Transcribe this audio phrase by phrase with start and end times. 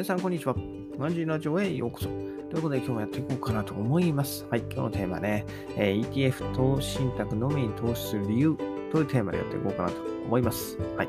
[0.00, 0.56] 皆さん、こんにちは。
[0.96, 2.06] マンジーラジオへようこそ。
[2.06, 2.14] とい
[2.58, 4.46] うことで、今日もやっていこうかなと思います。
[4.48, 5.44] はい、今日のテーマね、
[5.76, 8.56] えー ETF 投資信託のみに投資する理由
[8.90, 9.96] というテーマでやっていこうかなと
[10.30, 10.78] 思います。
[10.96, 11.08] はい。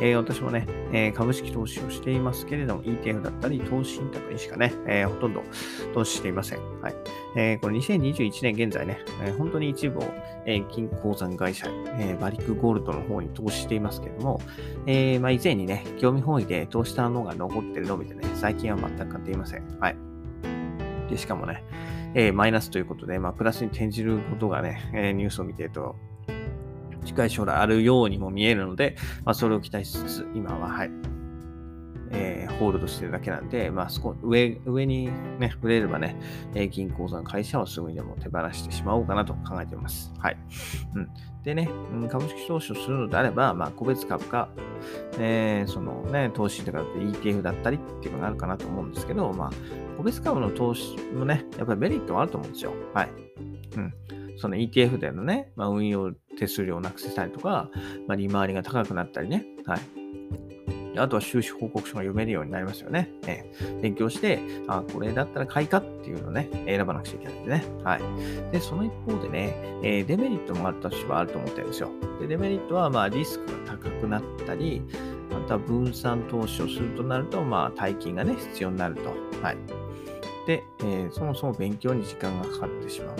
[0.00, 5.42] えー私もね、えー株式投資をしていますけれども、ETF だったり投資信託にしかね、えーほとんど
[5.92, 6.58] 投資していません。
[6.80, 6.94] はい。
[7.36, 10.04] えーこれ2021年現在ね、えー本当に一部を、
[10.46, 14.40] えー金鉱山会社、えーバリックゴールドの方に投資していますけれども、
[14.86, 19.78] えーまあ、以前にね、興味本位で投資したのが残ってるのみでね、最近は全く買っていません。
[19.80, 19.96] はい。
[21.10, 21.62] で、しかもね、
[22.14, 25.96] えーマイナスということで、まあ、プラスに転じることがね、えーニュースを見てると、
[27.04, 30.90] 近い将来あるようにも見えるので、まあ、それを期待しつつ、今は、はい、
[32.10, 35.06] えーホールドしてるだけなんで、まあ、少上、上に
[35.40, 36.16] ね、売れればね、
[36.54, 40.12] えー銀行さん会社をすぐにでも手放してしまおうかなと考えています。
[40.18, 40.36] はい。
[40.94, 41.08] うん。
[41.42, 44.48] でね、うん株式投資をするのであれば、まあ、個別株か、
[45.18, 49.50] えーそのね、投資とかって ETF だったりっていうのがあるかなと思うんですけど、まあ、
[49.96, 52.72] 個別株の投資もね、やっぱりメリットはあると思うんですよ。
[52.94, 53.10] はい。
[53.76, 53.94] うん。
[54.38, 57.70] その ETF でのね、まあ、運用手数料をなくせたりとか、
[58.06, 59.44] まあ、利回りが高くなったりね。
[59.66, 60.02] はい。
[60.96, 63.10] あとは収支報告書が読めるようになりますよね。
[63.26, 67.64] えー勉強して、あ、これだったら買いかっていうのをね、選ばなくちゃいけないんでね。
[67.82, 68.52] はい。
[68.52, 71.90] で、その一方でね、えーデメリットも私はあると思ってるんですよ。
[72.20, 74.82] で、デメリットは、まあ、リスクが高くなったり、
[75.30, 79.10] また分散投資をするとなると、まあ、大金がね、必要になると。
[79.42, 79.56] はい。
[80.46, 83.16] で、えーそもそも勉強に時間がかかってしまう。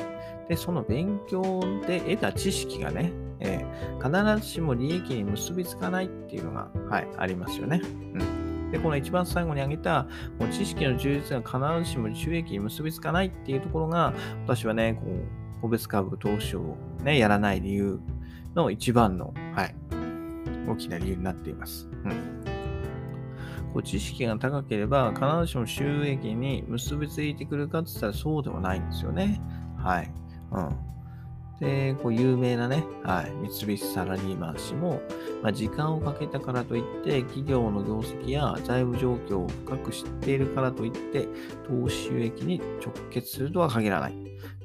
[0.49, 7.81] で、その勉強で得た知識がね、えー必ずしも利益に結びつかないっていうのが、はい、ありますよね。
[7.85, 8.71] うん。
[8.73, 14.13] で、この一番最後に挙げた、この知識の充実が必ずしも収益に結びつかないっていうところが、
[14.45, 18.01] 私はね、こう、個別株投資をね、やらない理由
[18.57, 19.75] の一番の、はい、
[20.69, 21.89] 大きな理由になっています。
[22.05, 22.43] うん。
[23.73, 29.41] こう知識が高ければ、必ずしも収益に結びついてくるかって言ったらそうではないんですよね。
[29.79, 30.13] はい。
[30.55, 30.93] うん。
[31.61, 35.01] で、こう有名なね、はい、三菱サラリーマン氏も、
[35.43, 41.29] まあ、時間をかけたからといって、企業の業績や財務状況を深く知っているからといって、
[41.69, 44.15] 投資収益に直結するとは限らない。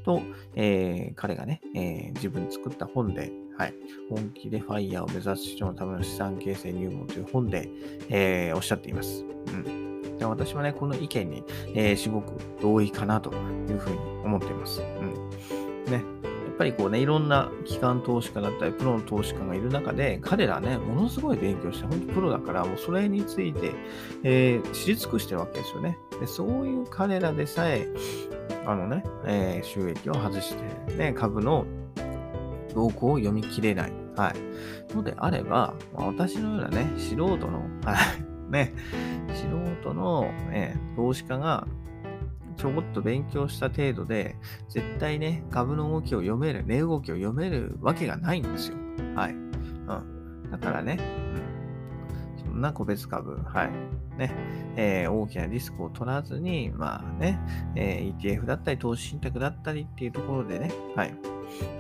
[0.03, 0.21] と、
[0.55, 3.73] えー彼がね、えー自分作った本で、はい、
[4.09, 7.69] 本気でファイヤーを目指す人のための資産形成入門という本で、
[8.09, 9.23] えーおっしゃっています。
[9.47, 10.17] うん。
[10.17, 11.43] で私はね、この意見に、
[11.75, 13.35] えーすごく同意かなとい
[13.73, 14.81] うふうに思っています。
[14.81, 15.56] うん。
[15.89, 16.03] ね。
[16.23, 23.73] やっぱりこうね、いろんな機関投資家だったり、プロの投資家がいる中で、彼らね、ものすごい勉強して、本当プロだから、もうそれについて、
[24.23, 25.97] えー知り尽くしてるわけですよね。
[26.19, 27.87] で、そういう彼らでさえ、
[28.65, 30.55] あのね、えー収益を外し
[30.87, 31.65] て、ね、株の
[32.73, 33.93] 動向を読み切れない。
[34.15, 34.95] はい。
[34.95, 37.95] のであれば、まあ私のようなね、素人の、は
[38.49, 38.73] い、ね、
[39.33, 39.45] 素
[39.81, 41.67] 人の、ね、投資家が、
[42.57, 44.35] ちょこっと勉強した程度で、
[44.68, 48.78] 絶対ね、株の動きを読める、値動きを読めるわけがないんですよ。
[49.16, 49.34] はい。
[49.34, 50.51] うん。
[50.51, 50.97] だからね、
[52.40, 52.45] うん。
[52.45, 53.72] そんな個別株、はい。
[54.18, 54.34] ね、
[54.75, 57.40] えー大きなリスクを取らずに、まあね、
[57.75, 61.13] えー ETF だったり、投資信託だったりっていうところでね、はい。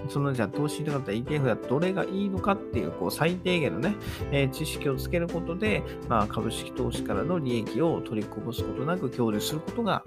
[0.07, 3.95] そのじゃあ投資信託だったり ETF だったらどれがいいのかっていう、こう最低限のね、
[4.31, 10.03] えー知識をつけることで、まあ株式投資からの利益を取りこぼすことなく享受することが、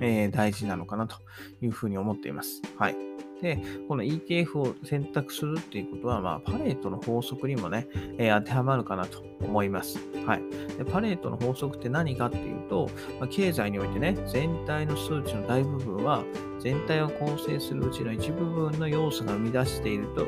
[0.00, 1.16] えー大事なのかなと
[1.62, 2.62] いうふうに思っています。
[2.76, 2.96] はい。
[3.42, 7.86] で、この ETF を選択するっていうことは、まあ、パレートの法則にもね、
[8.18, 9.98] えー当てはまるかなと思います。
[10.26, 10.42] はい。
[10.76, 12.90] で、パレートの法則って何かっていうと、
[13.20, 16.24] まあ、経済においてね、全体の数値の大部分は、
[16.58, 20.26] 全体を構成するうちの一部分の要素が生み出していると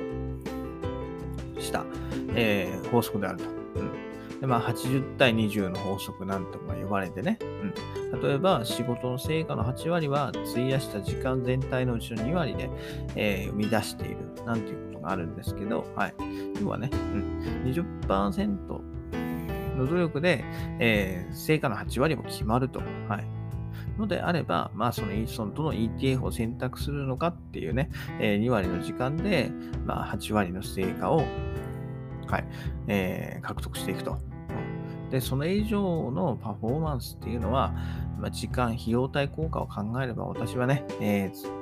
[1.61, 1.85] した、
[2.35, 3.60] えー法則であると。
[4.41, 7.39] で、まあ、80対20の法則なんとか呼ばれてね、
[8.13, 8.21] うん。
[8.23, 12.71] 例えば、仕事の成果の8割は、費やした時間全体のうちの2割で、
[13.17, 16.15] えー生み出している、なんていうことがあるんですけど、はい。
[16.61, 18.49] 要はね、うん、20%
[19.77, 20.43] の努力で、
[20.79, 22.81] えー成果の8割も決まると。
[23.09, 23.25] はい。
[23.99, 29.51] のであれば、まあ、その、そのどの ETF を選択するのかっていうね、えー2割の時間で、
[29.85, 31.25] まあ、8割の成果を、
[32.27, 32.45] はい、
[32.89, 34.30] えー獲得していくと。
[35.11, 37.75] で、その以上のパフォーマンスっていうのは、
[38.19, 41.61] まあ、時間、費用対効果を考えれば、私はね、えー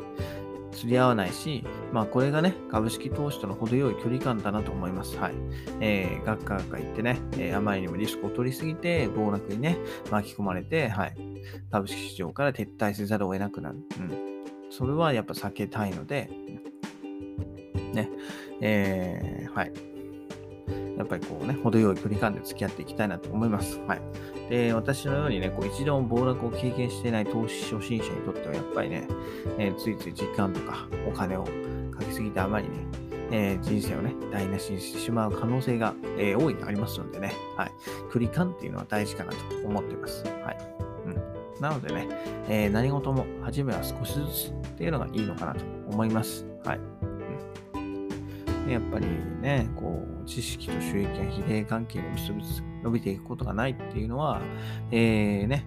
[0.78, 5.16] 釣り合わないし、まあ、これがね、株式投資との程よい距離感だなと思います。
[5.16, 5.34] はい。
[5.80, 9.76] えー、学科学科行ってね、えーあまりにもリスクを取りすぎて、暴落にね、
[10.10, 11.16] 巻き込まれて、はい。
[11.72, 13.78] 株式市場から撤退せざるを得なくなる。
[13.98, 14.12] うん。
[14.70, 16.30] それはやっぱ避けたいので、
[17.92, 18.10] ね、
[18.60, 19.72] えーはい。
[20.98, 23.80] やっぱりこうね、程よい距離感で付き合っていきたいなと思います。
[23.86, 24.00] はい。
[24.50, 29.06] で、私のようにね、こう一度も暴落を経験していない投資初心者にとっては、やっぱりね、
[29.58, 32.74] えー、ついつい時間とかお金をかけすぎてあまりね、
[33.30, 37.72] えー、人生をね、台無しにしてしまう可能性が、えー、大いにありますのでね、はい。
[38.12, 40.24] 距離感っていうのは大事かなと思っています。
[40.24, 40.58] はい。
[41.06, 41.60] うん。
[41.60, 42.08] なのでね、
[42.48, 46.44] えー、何事も初めは少しずつっていうのがいいのかなと思います。
[46.64, 46.80] はい。
[47.74, 48.70] うん。
[48.70, 49.06] やっぱり
[49.40, 54.40] ね、こう、知識と収益や比例関係を結びつ伸びていくことがないっていうのは、
[54.92, 55.64] えー、ね、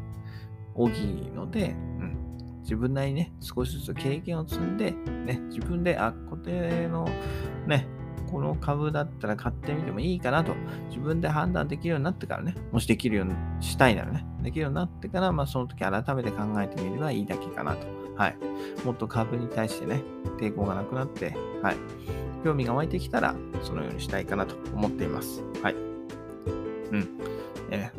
[0.76, 2.18] 大きいので、うん。
[2.62, 7.08] 自分なりにね、少しずつ経験を積んで、ね、自分で、あ、固定の
[7.66, 7.88] ね、
[8.32, 10.54] この株だったら買ってみてもいいかなと、
[10.90, 17.88] 自分で判断できるようになってからね、もしできるようにしたいならね、できるようになってから、まあその時改めて考えてみればいいだけかなと。
[18.16, 18.38] はい。
[18.86, 20.04] もっと株に対してね、
[20.40, 21.76] 抵抗がなくなって、はい。
[22.44, 25.44] 興味が湧いてきたら、そのようにしたいかなと思っています。
[25.62, 25.74] はい。
[25.74, 25.78] う
[26.98, 27.10] ん。
[27.72, 27.92] え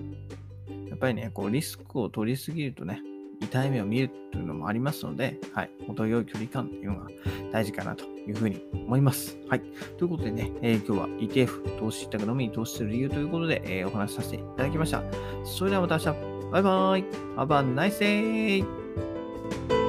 [0.68, 3.00] ー、やっぱりね、こうリスクを取りすぎるとね、
[3.40, 7.10] 痛い目を見るというのもありますので、はい、程よい距離感というのが
[7.52, 9.36] 大事かなというふうに思います。
[9.48, 9.60] はい。
[9.98, 15.02] ということでね、えー、今日は ETF 投資宅のみに投資する理由ということで、えー、お話しさせていただきました。
[15.44, 16.32] それではまた明日。
[16.52, 17.04] バイバーイ。
[17.36, 19.81] Have a nice day!